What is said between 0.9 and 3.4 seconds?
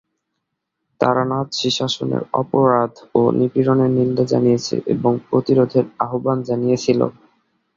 তারা নাৎসি শাসনের অপরাধ ও